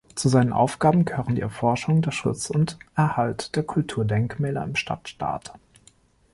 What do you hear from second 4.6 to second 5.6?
im Stadtstaat.